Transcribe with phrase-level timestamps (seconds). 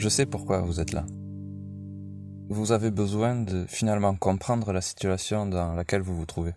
[0.00, 1.04] Je sais pourquoi vous êtes là.
[2.48, 6.54] Vous avez besoin de finalement comprendre la situation dans laquelle vous vous trouvez.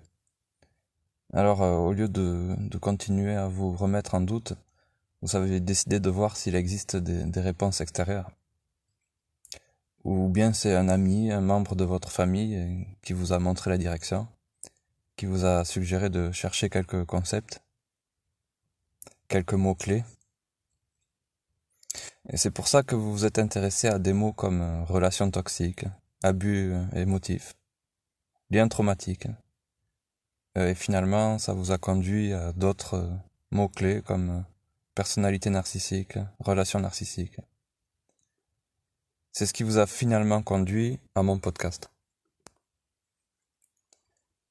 [1.33, 4.53] Alors, euh, au lieu de, continuer à vous remettre en doute,
[5.21, 8.31] vous avez décidé de voir s'il existe des, réponses extérieures.
[10.03, 13.77] Ou bien c'est un ami, un membre de votre famille qui vous a montré la
[13.77, 14.27] direction,
[15.15, 17.61] qui vous a suggéré de chercher quelques concepts,
[19.27, 20.03] quelques mots-clés
[22.29, 25.29] et c'est pour ça que vous vous êtes intéressé à des mots comme euh, relation
[25.29, 25.85] toxique,
[26.21, 27.55] abus euh, émotif,
[28.49, 29.25] lien traumatique.
[29.25, 29.42] Euh,
[30.55, 33.09] et finalement, ça vous a conduit à d'autres
[33.51, 34.45] mots-clés comme
[34.95, 37.37] personnalité narcissique, relation narcissique.
[39.31, 41.89] C'est ce qui vous a finalement conduit à mon podcast.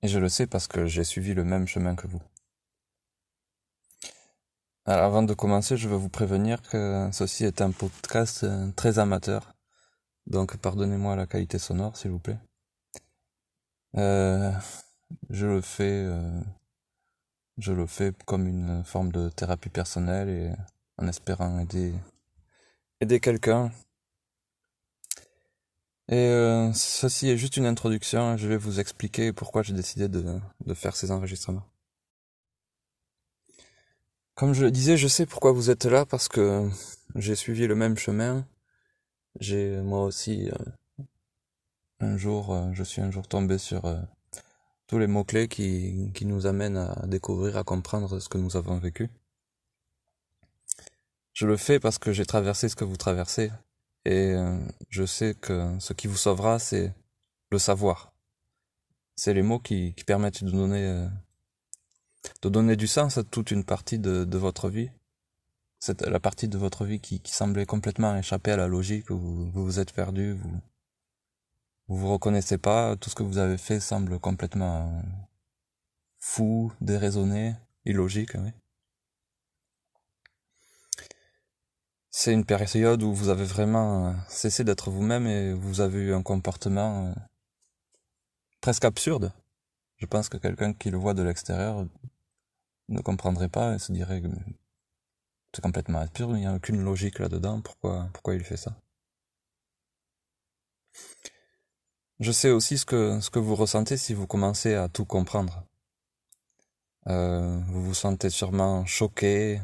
[0.02, 2.20] Et je le sais parce que j'ai suivi le même chemin que vous.
[4.84, 8.98] Alors avant de commencer, je veux vous prévenir que ceci est un podcast euh, très
[8.98, 9.54] amateur.
[10.26, 12.38] Donc pardonnez-moi la qualité sonore, s'il vous plaît.
[13.96, 14.50] Euh,
[15.30, 16.40] je le fais, euh,
[17.58, 20.52] je le fais comme une forme de thérapie personnelle et
[20.98, 21.94] en espérant aider,
[23.00, 23.72] aider quelqu'un.
[26.08, 28.36] Et ceci est juste une introduction.
[28.36, 31.64] Je vais vous expliquer pourquoi j'ai décidé de, de faire ces enregistrements.
[34.34, 36.68] Comme je le disais, je sais pourquoi vous êtes là parce que
[37.14, 38.46] j'ai suivi le même chemin.
[39.40, 41.04] J'ai moi aussi euh,
[42.00, 44.00] un jour, euh, je suis un jour tombé sur euh,
[44.92, 48.58] tous les mots clés qui qui nous amènent à découvrir, à comprendre ce que nous
[48.58, 49.08] avons vécu.
[51.32, 53.50] Je le fais parce que j'ai traversé ce que vous traversez
[54.04, 54.34] et
[54.90, 56.92] je sais que ce qui vous sauvera, c'est
[57.50, 58.12] le savoir.
[59.16, 61.08] C'est les mots qui, qui permettent de donner
[62.42, 64.90] de donner du sens à toute une partie de, de votre vie.
[65.80, 69.50] C'est la partie de votre vie qui, qui semblait complètement échapper à la logique, vous
[69.52, 70.60] vous, êtes perdu, vous,
[71.92, 75.02] vous vous reconnaissez pas, tout ce que vous avez fait semble complètement
[76.18, 77.54] fou, déraisonné,
[77.84, 78.50] illogique, oui.
[82.10, 86.22] C'est une période où vous avez vraiment cessé d'être vous-même et vous avez eu un
[86.22, 87.12] comportement euh,
[88.62, 89.32] presque absurde.
[89.98, 91.86] Je pense que quelqu'un qui le voit de l'extérieur
[92.88, 94.28] ne comprendrait pas et se dirait que
[95.54, 98.74] c'est complètement absurde, il n'y a aucune logique là-dedans, pourquoi, pourquoi il fait ça?
[102.22, 105.64] Je sais aussi ce que, ce que vous ressentez si vous commencez à tout comprendre.
[107.08, 109.60] Euh, vous vous sentez sûrement choqué,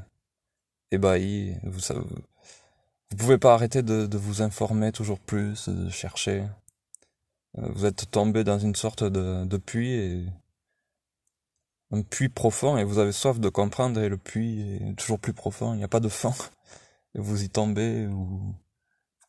[0.91, 1.79] ébahi, vous,
[3.11, 6.49] vous pouvez pas arrêter de, de vous informer toujours plus, de chercher.
[7.59, 10.27] Euh, vous êtes tombé dans une sorte de, de puits et
[11.93, 15.33] un puits profond et vous avez soif de comprendre et le puits est toujours plus
[15.33, 16.35] profond, il n'y a pas de fond.
[17.15, 18.53] Et vous y tombez ou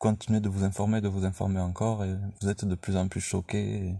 [0.00, 3.20] continuez de vous informer, de vous informer encore et vous êtes de plus en plus
[3.20, 3.94] choqué.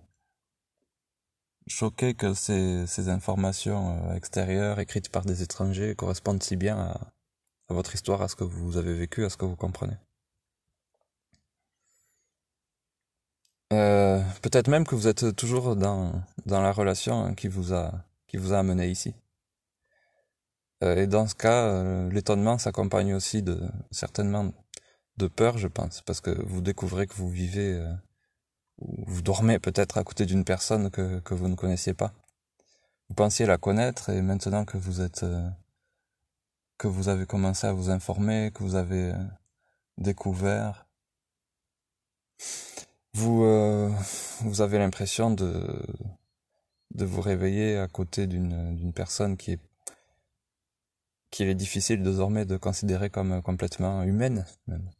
[1.68, 7.00] Choqué que ces, ces informations euh, extérieures écrites par des étrangers correspondent si bien à,
[7.68, 9.96] votre histoire, à ce que vous avez vécu, à ce que vous comprenez.
[13.72, 16.12] Euh, peut-être même que vous êtes toujours dans,
[16.46, 17.92] dans la relation qui vous a
[18.26, 19.12] qui vous a amené ici.
[20.82, 23.60] Euh, et dans ce cas, euh, l'étonnement s'accompagne aussi de
[23.90, 24.52] certainement
[25.20, 27.92] de peur, je pense, parce que vous découvrez que vous vivez, euh,
[28.78, 32.12] vous dormez peut-être à côté d'une personne que, vous ne connaissiez pas.
[33.08, 35.24] Vous pensiez la connaître et maintenant que vous êtes,
[36.78, 39.12] que vous avez commencé à vous informer, que vous avez
[39.98, 40.86] découvert,
[43.12, 43.44] vous,
[44.40, 45.84] vous avez l'impression de
[46.94, 49.60] de vous réveiller à côté d'une d'une personne qui est
[51.30, 54.90] qu'il est difficile désormais de considérer comme complètement humaine même.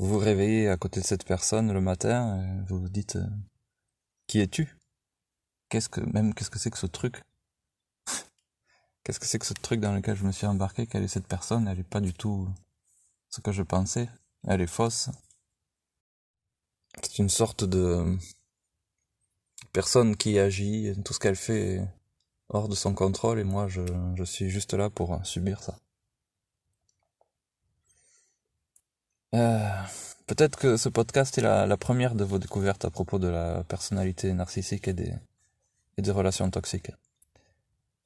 [0.00, 3.26] Vous vous réveillez à côté de cette personne le matin et vous vous dites euh,
[4.26, 4.74] qui es-tu?
[5.68, 7.22] Qu'est-ce que même qu'est-ce que c'est que ce truc?
[9.04, 10.86] Qu'est-ce que c'est que ce truc dans lequel je me suis embarqué?
[10.86, 11.68] Quelle est cette personne?
[11.68, 12.48] Elle est pas du tout
[13.28, 14.08] ce que je pensais.
[14.48, 15.10] Elle est fausse.
[17.02, 18.16] C'est une sorte de
[19.74, 21.86] personne qui agit, tout ce qu'elle fait
[22.48, 23.82] hors de son contrôle et moi je,
[24.14, 25.78] je suis juste là pour subir ça.
[29.34, 29.68] Euh,
[30.30, 33.64] Peut-être que ce podcast est la, la, première de vos découvertes à propos de la
[33.64, 35.12] personnalité narcissique et des,
[35.98, 36.92] et des relations toxiques.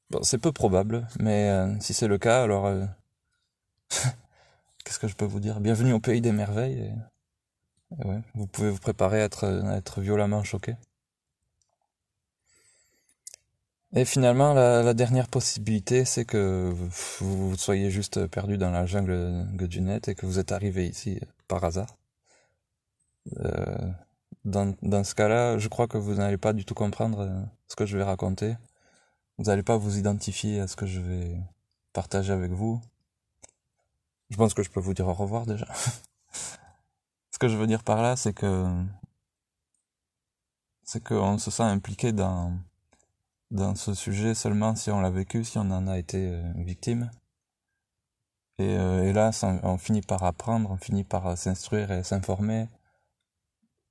[0.08, 2.86] Bon, c'est peu probable, mais euh, si c'est le cas, alors euh,
[4.84, 5.60] qu'est-ce que je peux vous dire?
[5.60, 6.94] Bienvenue au pays des merveilles.
[7.90, 10.76] ouais, vous pouvez vous préparer à être, à être violemment choqué.
[13.96, 16.72] Et finalement, la, dernière possibilité, c'est que
[17.20, 21.20] vous, soyez juste perdu dans la jungle du net et que vous êtes arrivé ici
[21.46, 21.96] par hasard.
[23.38, 23.92] Euh,
[24.44, 27.76] dans, dans ce cas-là, je crois que vous n'allez pas du tout comprendre euh, ce
[27.76, 28.56] que je vais raconter.
[29.38, 31.38] Vous n'allez pas vous identifier à ce que je vais
[31.92, 32.80] partager avec vous.
[34.30, 35.68] Je pense que je peux vous dire au revoir déjà.
[37.30, 38.66] ce que je veux dire par là, c'est que
[40.82, 42.58] c'est qu'on se sent impliqué dans
[43.50, 47.10] dans ce sujet seulement si on l'a vécu, si on en a été euh, victime.
[48.58, 49.30] Et, euh, là,
[49.62, 52.68] on finit par apprendre, on finit par euh, s'instruire et s'informer.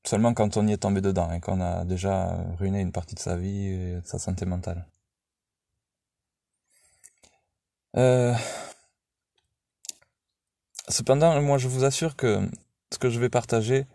[0.05, 3.19] Seulement quand on y est tombé dedans et qu'on a déjà ruiné une partie de
[3.19, 4.85] sa vie et de sa santé mentale.
[10.89, 12.49] Cependant, moi je vous assure que
[12.91, 13.87] ce que je vais partager,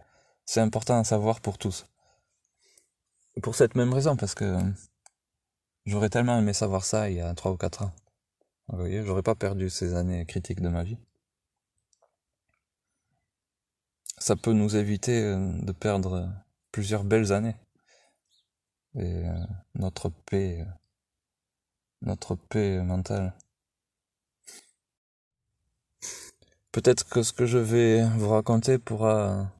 [0.46, 1.86] c'est important à savoir pour tous.
[3.42, 4.58] Pour cette même raison, parce que
[5.88, 7.92] J'aurais tellement aimé savoir ça il y a 3 ou 4 ans.
[8.68, 10.98] Vous voyez, j'aurais pas perdu ces années critiques de ma vie.
[14.18, 16.30] Ça peut nous éviter euh, de perdre
[16.72, 17.56] plusieurs belles années.
[18.96, 19.32] Et euh,
[19.76, 20.64] notre paix, euh,
[22.02, 23.32] notre paix mentale.
[26.70, 29.50] Peut-être que ce que je vais vous raconter pourra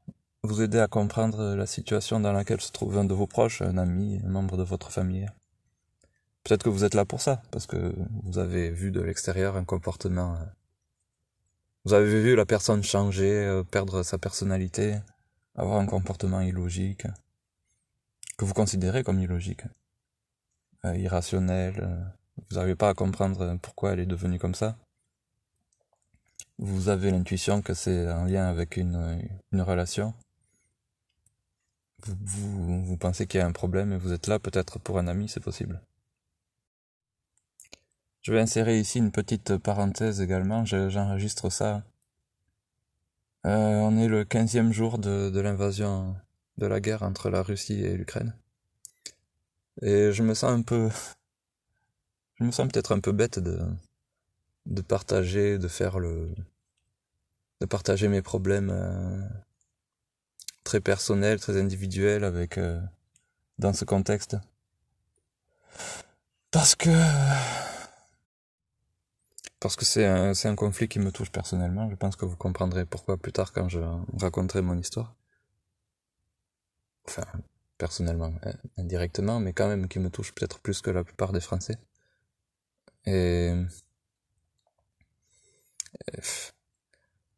[0.43, 3.79] vous aider à comprendre la situation dans laquelle se trouve un de vos proches, un
[3.79, 5.27] ami, un membre de votre famille.
[6.49, 7.93] Peut-être que vous êtes là pour ça, parce que
[8.23, 10.33] vous avez vu de l'extérieur un comportement.
[10.33, 10.45] Euh,
[11.85, 14.95] vous avez vu la personne changer, euh, perdre sa personnalité,
[15.53, 17.05] avoir un comportement illogique,
[18.35, 19.61] que vous considérez comme illogique,
[20.85, 21.87] euh, irrationnel.
[22.49, 24.75] Vous n'arrivez pas à comprendre pourquoi elle est devenue comme ça.
[26.57, 29.23] Vous avez l'intuition que c'est en lien avec une,
[29.53, 30.15] relation.
[32.07, 35.29] Vous pensez qu'il y a un problème et vous êtes là peut-être pour un ami,
[35.29, 35.79] c'est possible.
[38.21, 41.83] Je vais insérer ici une petite parenthèse également, j'enregistre ça.
[43.45, 46.15] Euh, on est le 15e jour de, de l'invasion
[46.57, 48.35] de la guerre entre la Russie et l'Ukraine.
[49.81, 50.89] Et je me sens un peu...
[52.35, 53.59] Je me sens peut-être un peu bête de,
[54.65, 56.29] de partager, de faire le...
[57.61, 59.21] de partager mes problèmes euh,
[60.65, 62.57] très personnels, très individuels avec...
[62.57, 62.79] Euh,
[63.59, 64.37] dans ce contexte.
[66.51, 66.89] Parce que
[69.59, 71.89] parce que c'est un, un conflit qui me touche personnellement.
[71.89, 73.79] Je pense que vous comprendrez pourquoi plus tard quand je
[74.19, 75.15] raconterai mon histoire.
[77.07, 77.25] Enfin,
[77.77, 81.41] personnellement, hein, indirectement, mais quand même qui me touche peut-être plus que la plupart des
[81.41, 81.77] Français.
[83.05, 83.53] Et,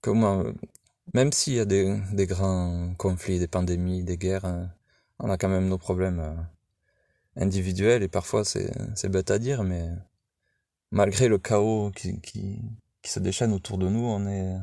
[0.01, 0.43] comment,
[1.13, 4.69] même s'il y a des, des grands conflits, des pandémies, des guerres, hein,
[5.19, 6.35] on a quand même nos problèmes euh,
[7.35, 9.89] individuels et parfois c'est bête à dire, mais
[10.91, 12.61] malgré le chaos qui,
[13.03, 14.57] se déchaîne autour de nous, on est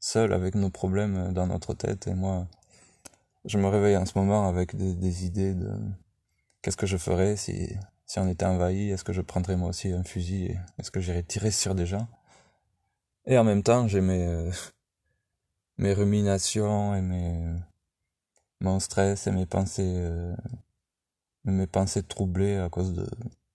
[0.00, 2.06] seul avec nos problèmes dans notre tête.
[2.06, 2.46] Et moi,
[3.44, 5.70] je me réveille en ce moment avec des, des idées de
[6.62, 7.76] qu'est-ce que je ferais si,
[8.16, 11.50] on était envahi, est-ce que je prendrais moi aussi un fusil, est-ce que j'irais tirer
[11.50, 12.08] sur des gens?
[13.26, 14.50] Et en même temps, j'ai mes,
[15.78, 17.54] mes ruminations et mes,
[18.60, 20.34] mon stress et mes pensées, euh,
[21.44, 23.06] mes pensées troublées à cause de,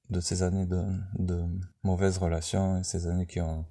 [0.10, 0.84] de ces années de,
[1.18, 1.46] de
[1.84, 3.66] mauvaises relations et ces années qui ont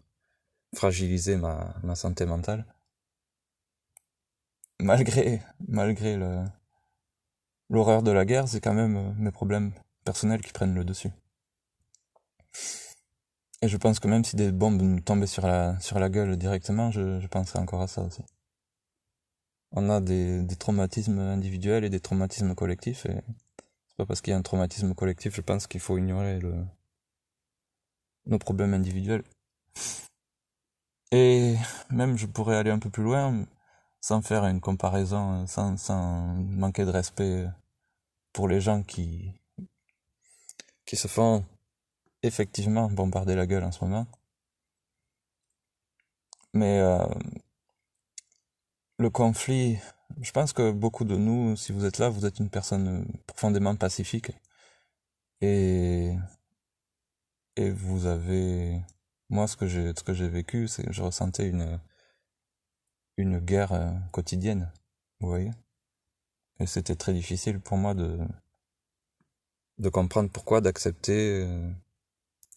[0.74, 2.64] fragilisé ma, ma santé mentale.
[4.80, 6.44] Malgré, malgré le,
[7.68, 9.72] l'horreur de la guerre, c'est quand même euh, mes problèmes
[10.04, 11.10] personnels qui prennent le dessus.
[13.60, 16.36] Et je pense que même si des bombes nous tombaient sur la, sur la gueule
[16.36, 18.24] directement, je, je penserais encore à ça aussi.
[19.70, 23.22] On a des, des traumatismes individuels et des traumatismes collectifs et
[24.06, 26.40] parce qu'il y a un traumatisme collectif, je pense qu'il faut ignorer
[28.26, 29.24] nos problèmes individuels.
[31.10, 31.56] Et
[31.90, 33.46] même je pourrais aller un peu plus loin,
[34.00, 37.46] sans faire une comparaison, sans, sans manquer de respect
[38.32, 39.32] pour les gens qui,
[40.86, 41.44] qui se font
[42.22, 44.06] effectivement bombarder la gueule en ce moment.
[46.54, 47.06] Mais euh,
[48.98, 49.78] le conflit
[50.20, 53.76] je pense que beaucoup de nous, si vous êtes là, vous êtes une personne profondément
[53.76, 54.32] pacifique.
[55.40, 56.14] Et,
[57.56, 58.80] et vous avez,
[59.28, 61.80] moi, ce que j'ai, ce que j'ai vécu, c'est que je ressentais une,
[63.16, 64.72] une guerre euh, quotidienne.
[65.20, 65.50] Vous voyez?
[66.60, 68.18] Et c'était très difficile pour moi de,
[69.78, 71.72] de comprendre pourquoi, d'accepter euh,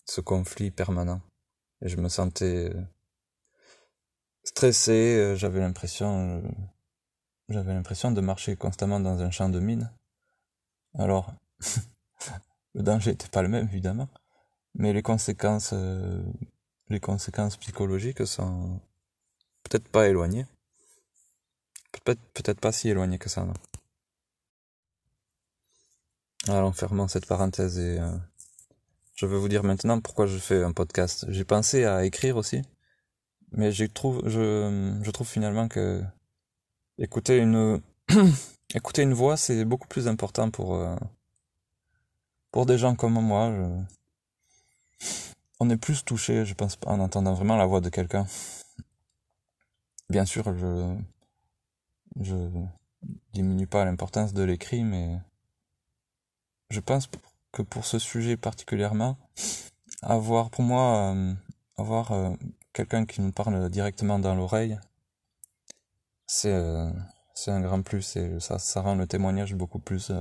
[0.06, 1.22] ce conflit permanent.
[1.82, 2.84] Et je me sentais euh,
[4.44, 6.44] stressé, euh, j'avais l'impression,
[7.50, 9.92] j'avais l'impression de marcher constamment dans un champ de mine.
[10.98, 11.34] Alors,
[12.74, 14.10] le danger n'était pas le même évidemment,
[14.74, 15.74] mais les conséquences,
[16.90, 18.80] les conséquences psychologiques sont
[19.64, 20.46] peut-être pas éloignées.
[21.92, 23.46] Peut-être peut-être pas si éloignées que ça.
[23.46, 23.54] Non
[26.48, 28.12] alors, fermant cette parenthèse et euh,
[29.16, 31.26] je vais vous dire maintenant pourquoi je fais un podcast.
[31.30, 32.62] J'ai pensé à écrire aussi,
[33.52, 36.04] mais je trouve, je, je trouve finalement que
[36.98, 37.82] écouter une,
[38.74, 40.96] écouter une voix, c'est beaucoup plus important pour, euh,
[42.52, 43.52] pour des gens comme moi.
[45.60, 48.26] on est plus touché, je pense, en entendant vraiment la voix de quelqu'un.
[50.10, 50.96] Bien sûr, je,
[52.22, 52.36] je
[53.34, 55.20] diminue pas l'importance de l'écrit, mais
[56.70, 57.10] je pense
[57.52, 59.18] que pour ce sujet particulièrement,
[60.02, 61.34] avoir pour moi, euh,
[61.78, 62.32] avoir euh,
[62.74, 64.78] quelqu'un qui nous parle directement dans l'oreille,
[66.28, 66.90] c'est euh,
[67.34, 70.12] c'est un grand plus et ça, ça rend le témoignage beaucoup plus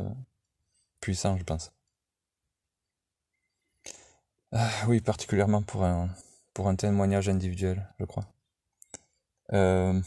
[1.01, 1.73] puissant, je pense.
[4.53, 6.09] Ah, oui, particulièrement pour un,
[6.55, 8.27] pour un témoignage individuel, je crois.
[9.51, 10.01] je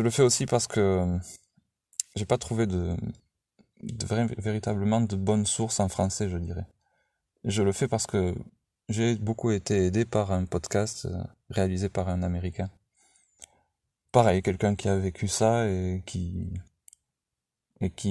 [0.00, 1.18] le fais aussi parce que
[2.16, 2.96] j'ai pas trouvé de,
[3.82, 4.06] de
[4.38, 6.66] véritablement de bonnes sources en français, je dirais.
[7.44, 8.34] Je le fais parce que
[8.88, 12.70] j'ai beaucoup été aidé par un podcast euh, réalisé par un Américain.
[14.14, 16.52] Pareil, quelqu'un qui a vécu ça et qui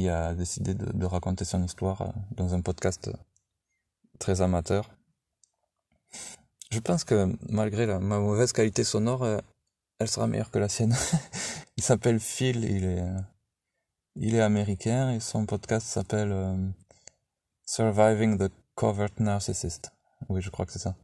[0.10, 3.10] a décidé de, raconter son histoire euh, dans un podcast
[4.20, 4.90] très amateur.
[6.72, 9.38] Je pense que malgré ma mauvaise qualité sonore, euh,
[10.00, 10.94] elle sera meilleure que la sienne.
[11.78, 13.06] il s'appelle Phil, il est
[14.18, 16.70] il est américain et son podcast s'appelle euh,
[17.66, 19.94] Surviving the Covert Narcissist.
[20.28, 20.98] Oui, je crois que c'est ça.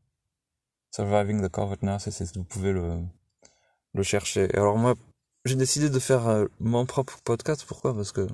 [0.92, 2.36] Surviving the Covert Narcissist.
[2.36, 3.02] Vous pouvez le,
[3.94, 4.54] le chercher.
[4.56, 4.96] Alors moi,
[5.46, 7.66] j'ai décidé de faire euh, mon propre podcast.
[7.68, 7.96] Pourquoi?
[7.96, 8.28] Parce que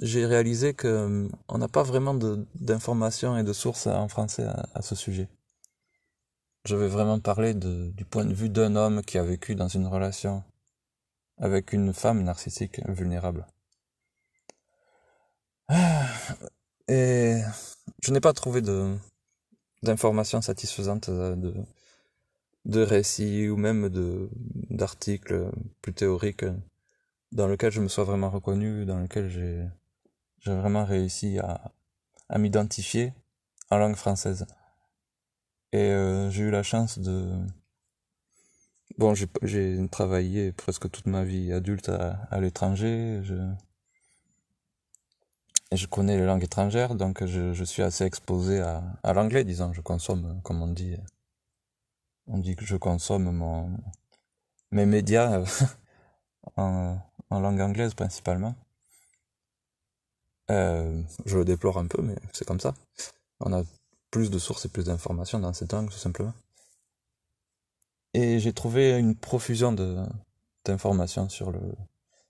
[0.00, 2.14] j'ai réalisé que euh, on n'a pas vraiment
[2.54, 5.28] d'informations et de sources en français à, ce sujet.
[6.64, 9.86] Je vais vraiment parler du point de vue d'un homme qui a vécu dans une
[9.86, 10.42] relation
[11.38, 13.46] avec une femme narcissique vulnérable.
[15.68, 16.06] Ah,
[16.88, 17.40] et
[18.02, 18.96] je n'ai pas trouvé de
[19.82, 21.54] d'informations satisfaisantes euh, de
[22.64, 24.30] de récits ou même de
[24.70, 25.50] d'articles
[25.82, 26.46] plus théoriques
[27.32, 29.66] dans lequel je me sois vraiment reconnu, dans lequel j'ai
[30.40, 31.72] j'ai vraiment réussi à
[32.28, 33.12] à m'identifier
[33.70, 34.46] en langue française.
[35.72, 37.36] Et euh, j'ai eu la chance de
[38.98, 43.34] bon j'ai j'ai travaillé presque toute ma vie adulte à, à l'étranger, je
[45.72, 49.72] je connais les langues étrangères, donc je, je suis assez exposé à, à l'anglais, disons.
[49.72, 50.96] Je consomme, comme on dit,
[52.26, 53.70] on dit que je consomme mon,
[54.70, 55.44] mes médias
[56.56, 56.98] en,
[57.30, 58.54] en langue anglaise principalement.
[60.50, 62.74] Euh, je le déplore un peu, mais c'est comme ça.
[63.40, 63.62] On a
[64.10, 66.34] plus de sources et plus d'informations dans cette langue, tout simplement.
[68.12, 70.04] Et j'ai trouvé une profusion de
[70.64, 71.60] d'informations sur le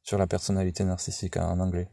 [0.02, 1.88] sur la personnalité narcissique en anglais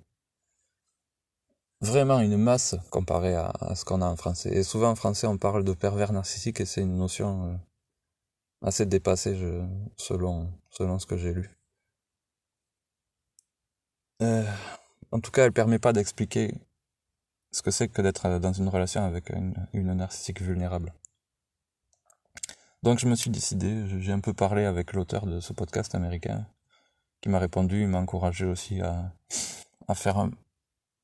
[1.82, 4.50] vraiment une masse comparé à, ce qu'on a en français.
[4.54, 7.56] Et souvent en français, on parle de pervers narcissique et c'est une notion euh,
[8.62, 9.66] assez dépassée je,
[9.98, 11.50] selon, selon ce que j'ai lu.
[14.22, 14.46] Euh,
[15.12, 16.54] en tout cas, elle permet pas d'expliquer
[17.52, 20.94] ce que c'est que d'être dans une relation avec une, une narcissique vulnérable.
[22.84, 26.48] Donc je me suis décidé, j'ai un peu parlé avec l'auteur de ce podcast américain,
[27.20, 29.14] qui m'a répondu, il m'a encouragé aussi à,
[29.88, 30.32] à faire un,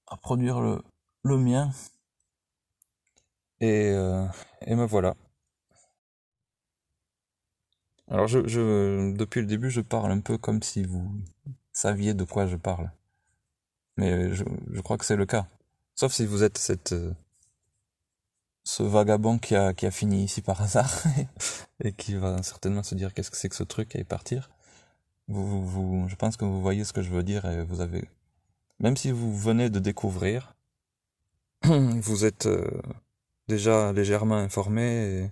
[0.07, 0.81] à produire le,
[1.23, 1.71] le mien.
[3.59, 4.25] Et, euh,
[4.61, 5.15] et me voilà.
[8.09, 11.11] Alors je, je, depuis le début, je parle un peu comme si vous
[11.73, 12.91] saviez de quoi je parle.
[13.97, 15.47] Mais je, je crois que c'est le cas.
[15.95, 17.13] Sauf si vous êtes cette, euh,
[18.63, 21.03] ce vagabond qui a, qui a fini ici par hasard
[21.83, 24.49] et qui va certainement se dire qu'est-ce que c'est que ce truc et partir.
[25.27, 28.07] Vous, vous, je pense que vous voyez ce que je veux dire et vous avez
[28.79, 30.55] même si vous venez de découvrir,
[31.63, 32.69] vous êtes euh,
[33.47, 35.31] déjà légèrement informé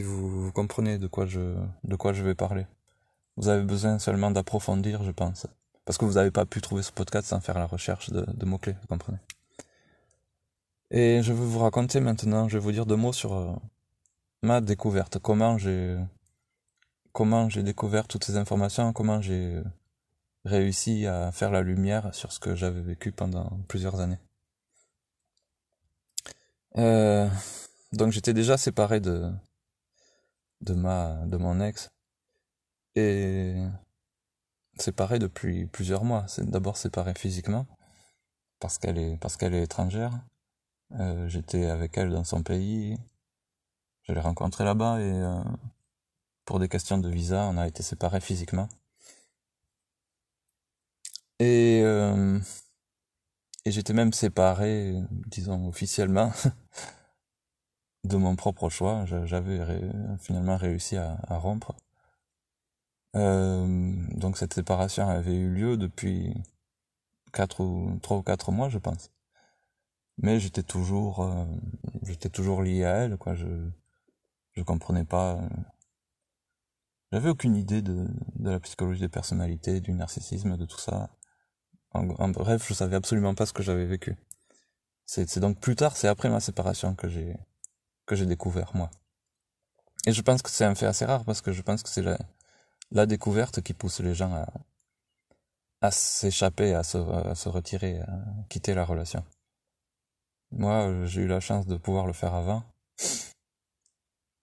[0.00, 1.54] vous, comprenez de quoi je
[1.84, 2.66] de quoi je vais parler.
[3.36, 5.46] Vous avez besoin seulement d'approfondir, je pense,
[5.84, 8.44] parce que vous n'avez pas pu trouver ce podcast sans faire la recherche de, de
[8.46, 9.18] mots clés, vous comprenez.
[10.90, 13.52] Et je vais vous raconter maintenant, je vais vous dire deux mots sur euh,
[14.42, 15.96] ma découverte, comment j'ai
[17.12, 19.62] comment j'ai découvert toutes ces informations, comment j'ai
[20.44, 24.18] réussi à faire la lumière sur ce que j'avais vécu pendant plusieurs années.
[26.78, 27.28] Euh,
[27.92, 29.30] donc j'étais déjà séparé de
[30.60, 31.90] de ma de mon ex
[32.96, 33.54] et
[34.78, 36.24] séparé depuis plusieurs mois.
[36.28, 37.66] C'est d'abord séparé physiquement
[38.60, 40.12] parce qu'elle est parce qu'elle est étrangère.
[40.98, 42.98] Euh, j'étais avec elle dans son pays.
[44.04, 45.42] Je l'ai rencontrée là-bas et euh,
[46.44, 48.68] pour des questions de visa, on a été séparés physiquement.
[51.38, 52.38] Et euh,
[53.64, 56.32] et j'étais même séparé, disons officiellement,
[58.04, 59.04] de mon propre choix.
[59.24, 59.60] J'avais
[60.18, 61.74] finalement réussi à, rompre.
[63.16, 66.32] Euh, donc cette séparation avait eu lieu depuis
[67.32, 69.10] quatre ou trois ou quatre mois, je pense.
[70.18, 71.44] Mais j'étais toujours, euh,
[72.02, 73.34] j'étais toujours lié à elle, quoi.
[73.34, 73.46] Je,
[74.52, 75.36] je comprenais pas.
[75.36, 75.48] Euh,
[77.12, 81.10] j'avais aucune idée de, de la psychologie des personnalités, du narcissisme, de tout ça.
[81.92, 84.16] En, en bref, je savais absolument pas ce que j'avais vécu.
[85.06, 87.36] C'est donc plus tard, c'est après ma séparation que j'ai
[88.10, 88.90] que j'ai découvert moi.
[90.04, 92.04] Et je pense que c'est un fait assez rare parce que je pense que c'est
[92.90, 94.34] la, découverte qui pousse les gens
[95.80, 99.24] à, s'échapper, à se, à se retirer, à quitter la relation.
[100.50, 102.64] Moi, j'ai eu la chance de pouvoir le faire avant.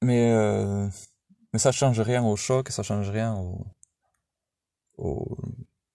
[0.02, 0.88] Mais, euh,
[1.52, 3.68] mais ça change rien au choc, ça change rien au,
[4.98, 5.38] au,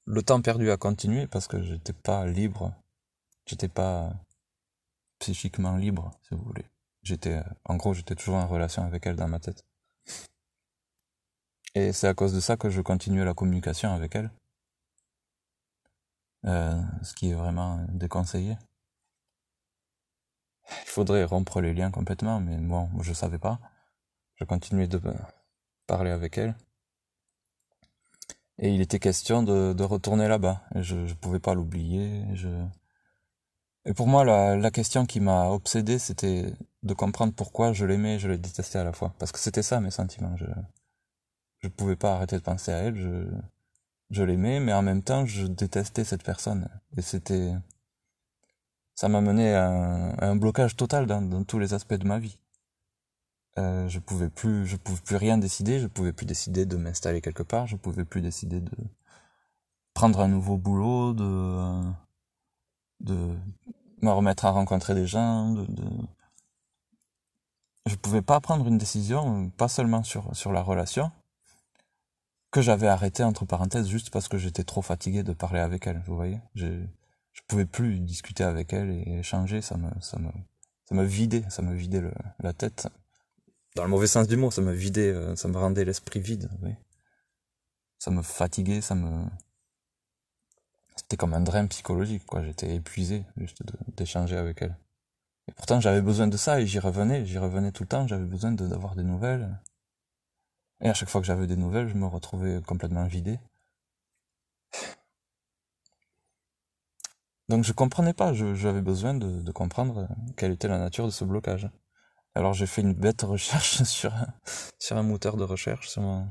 [0.04, 2.74] le temps perdu à continuer parce que j'étais pas libre.
[3.46, 4.12] J'étais pas
[5.20, 6.66] psychiquement libre, si vous voulez.
[7.02, 9.64] J'étais, en gros, j'étais toujours en relation avec elle dans ma tête.
[11.74, 14.30] Et c'est à cause de ça que je continue la communication avec elle.
[16.44, 18.56] Euh, ce qui est vraiment déconseillé.
[20.68, 23.58] Il faudrait rompre les liens complètement, mais bon, je savais pas.
[24.36, 25.00] Je continuais de
[25.86, 26.56] parler avec elle.
[28.58, 30.62] Et il était question de, de retourner là-bas.
[30.76, 32.24] Je ne pouvais pas l'oublier.
[32.34, 32.48] Je...
[33.84, 38.16] Et pour moi, la, la question qui m'a obsédé, c'était de comprendre pourquoi je l'aimais
[38.16, 39.14] et je le détestais à la fois.
[39.18, 40.36] Parce que c'était ça mes sentiments.
[40.36, 40.46] Je
[41.62, 42.96] je pouvais pas arrêter de penser à elle.
[42.96, 43.26] Je,
[44.10, 46.68] je l'aimais, mais en même temps, je détestais cette personne.
[46.96, 47.52] Et c'était,
[48.94, 52.18] ça m'a mené à un, un, blocage total dans, dans, tous les aspects de ma
[52.18, 52.38] vie.
[53.58, 55.78] Euh, je pouvais plus, je pouvais plus rien décider.
[55.78, 57.66] Je pouvais plus décider de m'installer quelque part.
[57.66, 58.72] Je pouvais plus décider de
[59.94, 61.82] prendre un nouveau boulot, de,
[63.02, 63.36] de
[64.00, 65.84] me remettre à rencontrer des gens, de, de...
[67.86, 71.12] je pouvais pas prendre une décision, pas seulement sur sur la relation,
[72.50, 76.02] que j'avais arrêté entre parenthèses juste parce que j'étais trop fatigué de parler avec elle,
[76.06, 76.40] vous voyez.
[76.54, 76.66] Je,
[77.32, 80.30] je pouvais plus discuter avec elle et échanger, ça me, ça me,
[80.84, 82.88] ça me vidait, ça me vidait le, la tête.
[83.74, 86.50] Dans le mauvais sens du mot, ça me vidait, euh, ça me rendait l'esprit vide,
[86.60, 86.76] vous.
[87.98, 89.24] Ça me fatiguait, ça me,
[90.96, 92.42] c'était comme un drain psychologique, quoi.
[92.42, 93.62] J'étais épuisé juste
[93.96, 94.76] d'échanger avec elle.
[95.48, 98.24] Et pourtant, j'avais besoin de ça et j'y revenais, j'y revenais tout le temps, j'avais
[98.24, 99.58] besoin d'avoir des nouvelles.
[100.80, 103.38] Et à chaque fois que j'avais des nouvelles, je me retrouvais complètement vidé.
[107.48, 111.68] Donc je comprenais pas, j'avais besoin de, comprendre quelle était la nature de ce blocage.
[112.34, 114.26] Alors j'ai fait une bête recherche sur un,
[114.78, 115.88] sur un moteur de recherche.
[115.90, 116.28] Sur mon...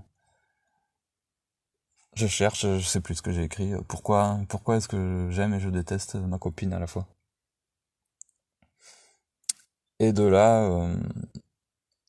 [2.15, 3.71] Je cherche, je sais plus ce que j'ai écrit.
[3.87, 7.07] Pourquoi, pourquoi est-ce que j'aime et je déteste ma copine à la fois?
[9.99, 10.95] Et de là, euh,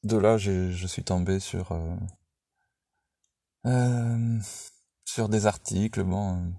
[0.05, 1.95] de là, je suis tombé sur euh,
[3.67, 4.39] euh,
[5.05, 6.53] sur des articles, bon,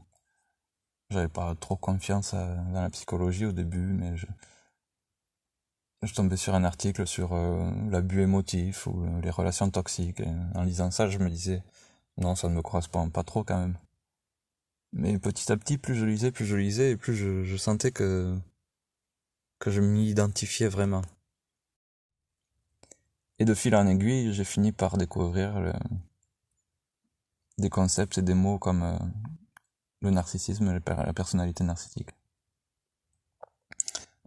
[1.09, 4.27] j'avais pas trop confiance dans la psychologie au début, mais je,
[6.03, 7.35] je tombais sur un article sur
[7.89, 10.21] l'abus émotif ou les relations toxiques.
[10.55, 11.63] En lisant ça, je me disais,
[12.17, 13.77] non, ça ne me correspond pas trop quand même.
[14.93, 18.37] Mais petit à petit, plus je lisais, plus je lisais, et plus je, sentais que,
[19.59, 21.01] que je m'y identifiais vraiment.
[23.39, 25.73] Et de fil en aiguille, j'ai fini par découvrir le,
[27.57, 28.97] des concepts et des mots comme euh,
[30.01, 32.11] le narcissisme la personnalité narcissique.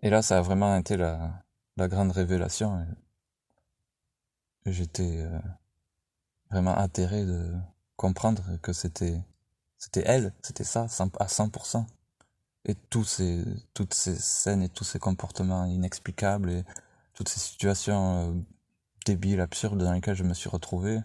[0.03, 1.45] Et là, ça a vraiment été la,
[1.77, 2.87] la grande révélation.
[4.67, 5.39] J'étais euh,
[6.51, 7.55] vraiment atterré de
[7.97, 9.21] comprendre que c'était
[9.79, 11.87] c'était elle, c'était ça, à 100%.
[12.65, 16.65] Et tous ces, toutes ces scènes et tous ces comportements inexplicables et
[17.15, 18.35] toutes ces situations euh,
[19.05, 21.01] débiles, absurdes dans lesquelles je me suis retrouvé,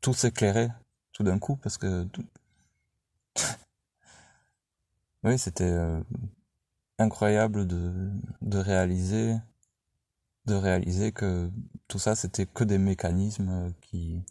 [0.00, 0.70] tout s'éclairait
[1.12, 2.06] tout d'un coup parce que
[5.24, 6.00] oui c'était euh,
[6.98, 8.10] incroyable de,
[8.42, 9.36] de réaliser
[10.46, 11.50] de réaliser que
[11.88, 14.22] tout ça c'était que des mécanismes qui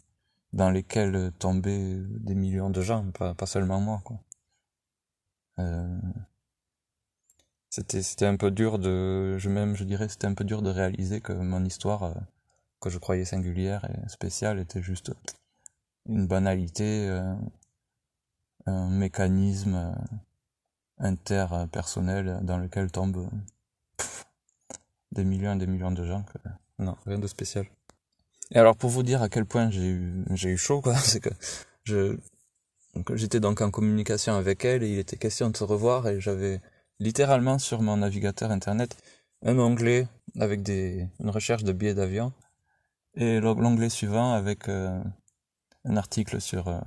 [0.52, 4.18] dans lesquels tombaient des millions de gens pas, pas seulement moi quoi.
[5.58, 5.98] Euh,
[7.76, 10.70] c'était c'était un peu dur de je même je dirais c'était un peu dur de
[10.70, 12.14] réaliser que mon histoire euh,
[12.80, 15.12] que je croyais singulière et spéciale était juste
[16.08, 17.34] une banalité euh,
[18.66, 19.92] un mécanisme euh,
[20.98, 23.28] interpersonnel dans lequel tombent
[25.12, 26.38] des millions et des millions de gens que
[26.78, 27.66] non rien de spécial
[28.54, 31.20] et alors pour vous dire à quel point j'ai eu j'ai eu chaud quoi c'est
[31.20, 31.30] que
[31.84, 32.16] je
[33.14, 36.60] j'étais donc en communication avec elle et il était question de se revoir et j'avais
[36.98, 38.96] littéralement sur mon navigateur internet
[39.42, 40.08] un onglet
[40.40, 42.32] avec des, une recherche de billets d'avion
[43.14, 45.02] et l'onglet suivant avec euh,
[45.84, 46.80] un article sur euh,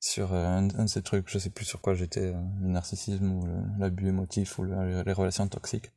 [0.00, 3.46] sur euh, un, de ces trucs, je sais plus sur quoi j'étais, le narcissisme ou
[3.78, 5.92] l'abus émotif ou les relations toxiques.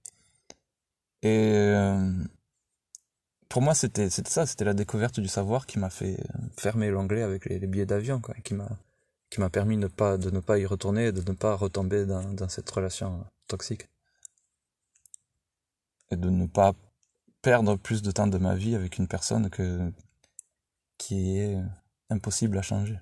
[1.24, 1.74] Et
[3.50, 6.18] pour moi, c'était ça, c'était la découverte du savoir qui m'a fait
[6.58, 8.70] fermer l'onglet avec les, billets d'avion, quoi, qui m'a
[9.30, 12.06] qui m'a permis ne pas, de ne pas y retourner et de ne pas retomber
[12.06, 13.90] dans, dans cette relation toxique.
[16.12, 16.74] Et de ne pas
[17.42, 19.92] perdre plus de temps de ma vie avec une personne que,
[20.98, 21.58] qui est
[22.10, 23.00] impossible à changer.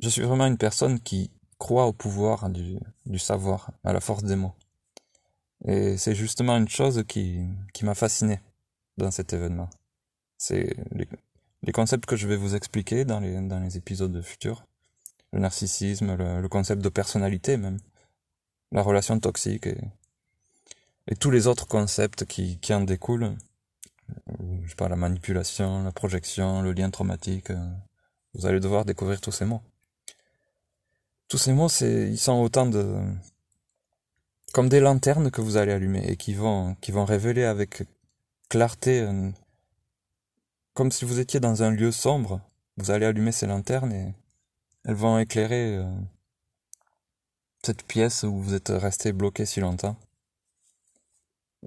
[0.00, 4.24] Je suis vraiment une personne qui croit au pouvoir du, du savoir, à la force
[4.24, 4.54] des mots.
[5.66, 7.40] Et c'est justement une chose qui,
[7.72, 8.40] qui m'a fasciné
[8.98, 9.70] dans cet événement.
[10.36, 10.76] C'est
[11.62, 14.66] les concepts que je vais vous expliquer dans les, dans les épisodes futurs.
[15.32, 17.78] Le narcissisme, le, concept de personnalité même,
[18.72, 19.80] la relation toxique et,
[21.08, 23.34] et tous les autres concepts qui, qui en découlent.
[24.62, 27.50] Je sais pas, la manipulation, la projection, le lien traumatique.
[28.34, 29.62] Vous allez devoir découvrir tous ces mots.
[31.28, 32.96] Tous ces mots, c'est, ils sont autant de,
[34.54, 37.82] comme des lanternes que vous allez allumer et qui vont, qui vont révéler avec
[38.48, 39.04] clarté
[40.74, 42.40] comme si vous étiez dans un lieu sombre,
[42.76, 44.14] vous allez allumer ces lanternes et
[44.84, 45.84] elles vont éclairer euh,
[47.64, 49.96] cette pièce où vous êtes resté bloqué si longtemps.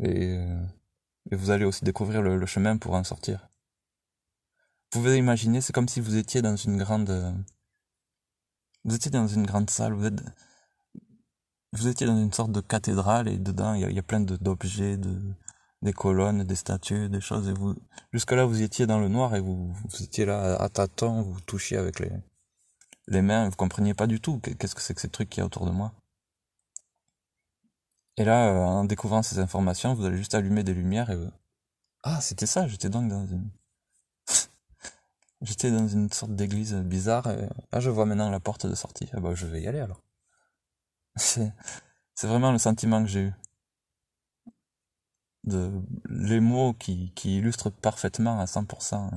[0.02, 0.66] Et, euh,
[1.30, 3.50] et vous allez aussi découvrir le, chemin pour en sortir.
[4.94, 7.36] Vous pouvez imaginer, c'est comme si vous étiez dans une grande...
[8.86, 10.22] vous étiez dans une grande salle, vous êtes...
[11.74, 15.22] Vous étiez dans une sorte de cathédrale et dedans il y a, plein d'objets, de,
[15.82, 17.76] des colonnes, des statues, des choses, et vous,
[18.14, 21.78] jusque-là, vous étiez dans le noir et vous, vous étiez là à tâtons, vous touchiez
[21.78, 22.12] avec les,
[23.08, 25.44] les mains, vous compreniez pas du tout qu'est-ce que c'est que ces trucs qui y
[25.44, 25.94] a autour de moi.
[28.18, 31.18] Et là, euh, en découvrant ces informations, vous allez juste allumer des lumières et
[32.04, 33.50] ah, c'était ça, j'étais donc dans une,
[35.42, 39.10] j'étais dans une sorte d'église bizarre et ah, je vois maintenant la porte de sortie.
[39.14, 40.02] Ah bah, je vais y aller alors.
[41.18, 41.52] C'est,
[42.24, 43.34] vraiment le sentiment que j'ai eu
[45.44, 45.72] de
[46.10, 49.12] les mots qui, qui illustrent parfaitement à 100%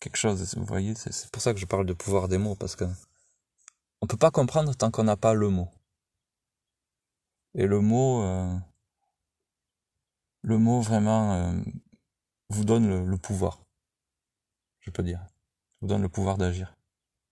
[0.00, 0.54] quelque chose.
[0.56, 2.84] Vous voyez, c'est pour ça que je parle de pouvoir des mots parce que
[4.00, 5.68] on peut pas comprendre tant qu'on n'a pas le mot.
[7.54, 8.56] Et le mot, euh,
[10.42, 11.60] le mot vraiment euh,
[12.50, 13.60] vous donne le, le, pouvoir.
[14.80, 15.26] Je peux dire,
[15.80, 16.76] vous donne le pouvoir d'agir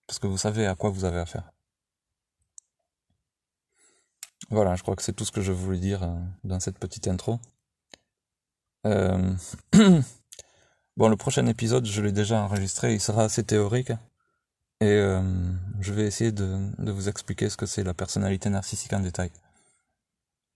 [0.07, 1.51] parce que vous savez à quoi vous avez affaire.
[4.49, 7.07] Voilà, je crois que c'est tout ce que je voulais dire euh, dans cette petite
[7.07, 7.39] intro.
[8.85, 9.33] Euh...
[10.97, 13.91] bon, le prochain épisode, je l'ai déjà enregistré, il sera assez théorique.
[14.81, 15.21] Et euh,
[15.79, 19.31] je vais essayer de, vous expliquer ce que c'est la personnalité narcissique en détail.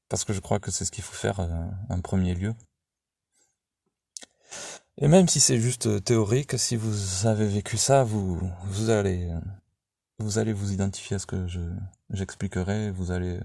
[0.08, 2.54] Parce que je crois que c'est ce qu'il faut faire euh, en premier lieu.
[4.98, 9.32] Et même si c'est juste théorique, si vous avez vécu ça, vous, vous allez,
[10.20, 11.62] vous allez vous identifier à ce que je,
[12.10, 13.40] j'expliquerai, vous allez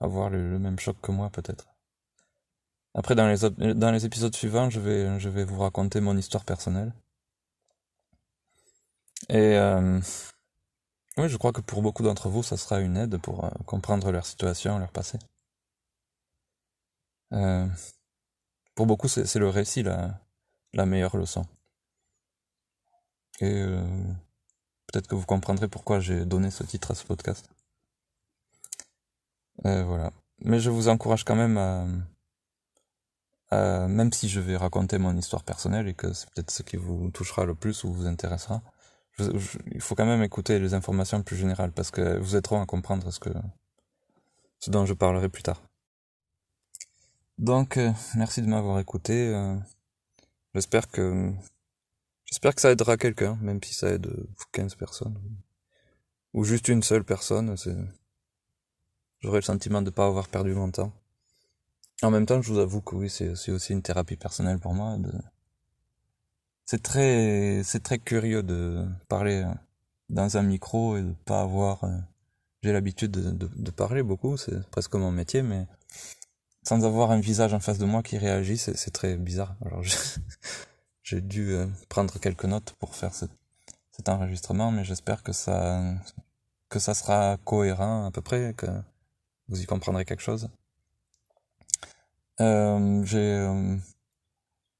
[0.00, 1.66] avoir le même choc que moi peut-être.
[2.94, 6.92] Après, dans les, épisodes suivants, je vais, vous raconter mon histoire personnelle.
[9.28, 10.00] Et euh,
[11.16, 14.12] oui, je crois que pour beaucoup d'entre vous, ça sera une aide pour euh, comprendre
[14.12, 15.18] leur situation, leur passé.
[17.32, 17.66] Euh,
[18.76, 20.20] pour beaucoup, c'est le récit la,
[20.86, 21.44] meilleure leçon.
[23.40, 23.64] Et
[24.86, 27.48] peut-être que vous comprendrez pourquoi j'ai donné ce titre à ce podcast.
[29.64, 30.12] Voilà.
[30.40, 31.86] Mais je vous encourage quand même à
[33.54, 36.76] euh, même si je vais raconter mon histoire personnelle et que c'est peut-être ce qui
[36.76, 38.62] vous touchera le plus ou vous intéressera,
[39.18, 43.12] il faut quand même écouter les informations plus générales parce que vous aideront à comprendre
[43.12, 43.30] ce que
[44.58, 45.62] ce dont je parlerai plus tard.
[47.38, 49.28] Donc, euh, merci de m'avoir écouté.
[49.32, 49.56] Euh,
[50.54, 51.32] j'espère que
[52.24, 54.08] j'espère que ça aidera quelqu'un, même si ça aide
[54.52, 55.18] 15 personnes
[56.32, 57.56] ou juste une seule personne.
[57.56, 57.76] C'est
[59.24, 60.92] j'aurai le sentiment de ne pas avoir perdu mon temps.
[62.02, 64.98] En même temps, je vous avoue que oui, c'est aussi une thérapie personnelle pour moi.
[66.66, 69.54] C'est très, c'est très curieux de parler euh,
[70.10, 71.96] dans un micro et de pas avoir euh,
[72.62, 75.66] j'ai l'habitude de, parler beaucoup, c'est presque mon métier, mais
[76.62, 79.54] sans avoir un visage en face de moi qui réagit, c'est très bizarre.
[79.64, 79.82] Alors
[81.02, 85.94] j'ai dû euh, prendre quelques notes pour faire cet enregistrement, mais j'espère que ça,
[86.70, 88.66] que ça sera cohérent à peu près, que
[89.48, 90.48] vous y comprendrez quelque chose.
[92.40, 93.76] Euh, euh,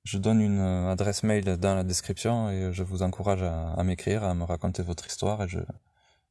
[0.05, 4.35] je donne une adresse mail dans la description et je vous encourage à, m'écrire, à
[4.35, 5.61] me raconter votre histoire et je,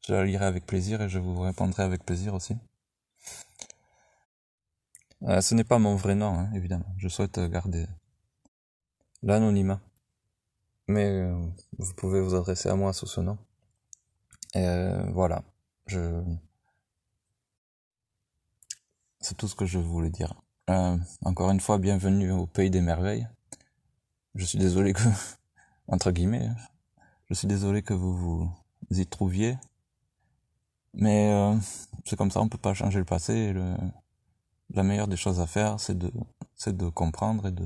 [0.10, 2.56] la lirai avec plaisir et je vous répondrai avec plaisir aussi.
[5.24, 6.94] Euh, ce n'est pas mon vrai nom, hein, évidemment.
[6.98, 7.88] Je souhaite garder
[9.22, 9.80] l'anonymat.
[10.88, 11.34] Mais euh,
[11.78, 13.38] vous pouvez vous adresser à moi sous ce nom.
[14.54, 14.68] Et
[15.14, 15.44] voilà.
[15.88, 16.22] Je...
[19.24, 20.34] C'est tout ce que je voulais dire.
[21.24, 23.26] encore une fois, bienvenue au pays des merveilles.
[24.36, 25.02] Je suis désolé que,
[25.88, 26.50] entre guillemets,
[27.30, 28.52] je suis désolé que vous vous
[28.90, 29.58] y trouviez.
[30.94, 31.32] Mais
[32.04, 33.54] c'est comme ça, on peut pas changer le passé.
[34.74, 36.12] la meilleure des choses à faire, c'est de,
[36.54, 37.66] c'est de comprendre et de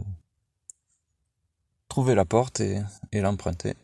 [1.88, 3.76] trouver la porte et, l'emprunter.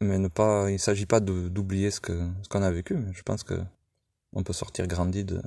[0.00, 3.62] Mais ne pas, il s'agit pas d'oublier ce ce qu'on a vécu, je pense que
[4.32, 5.42] on peut sortir grandi de,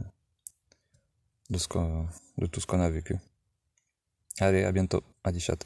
[1.52, 1.68] de ce
[2.38, 3.18] de tout ce qu'on a vécu.
[4.40, 5.04] Allez, à bientôt.
[5.24, 5.58] Adichat.